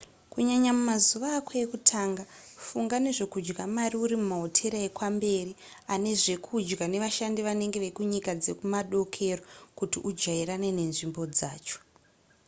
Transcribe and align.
kunyanya 0.31 0.71
mumazuva 0.77 1.27
ako 1.39 1.51
ekutanga 1.63 2.23
funga 2.65 2.97
nezvekudya 3.03 3.63
mari 3.77 3.95
uri 4.03 4.15
mumahotera 4.21 4.77
ekwamberi 4.87 5.53
ane 5.93 6.11
zvekudya 6.21 6.85
nevashandi 6.89 7.39
vanenge 7.47 7.77
vekunyika 7.85 8.31
dzekumadokero 8.41 9.41
kuti 9.77 9.97
ujairane 10.09 10.69
nenzvimbo 10.77 11.21
yacho 11.39 11.77